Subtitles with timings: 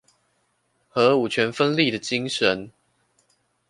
[0.89, 2.71] 和五權分立的精神